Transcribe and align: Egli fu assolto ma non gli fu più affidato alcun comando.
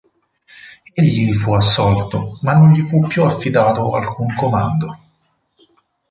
Egli 0.95 1.31
fu 1.35 1.53
assolto 1.53 2.39
ma 2.41 2.53
non 2.53 2.71
gli 2.71 2.81
fu 2.81 3.05
più 3.05 3.21
affidato 3.23 3.93
alcun 3.95 4.33
comando. 4.35 4.97